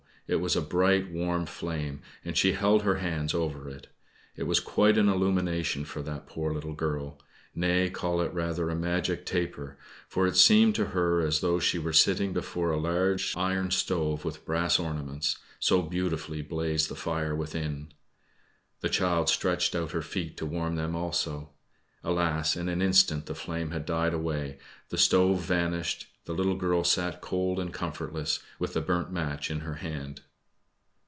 [0.33, 3.87] it was a bright, warm flame, and she held her hands over it.
[4.37, 7.19] It was quite an illumination for that poor little girl
[7.53, 9.77] nay, call it rather a magic taper
[10.07, 14.23] for it seemed to her as though she were sitting before a large iron stove
[14.23, 17.91] with brass ornaments, so beautifully blazed the fire within!
[18.79, 21.49] The child stretched out her feet to warm them also.
[22.05, 22.55] Alas!
[22.55, 24.59] in an instant the flame had died away,
[24.89, 29.61] the stove vanished, the little girl sat cold and comfortless, with the burnt match in
[29.61, 30.21] her hand.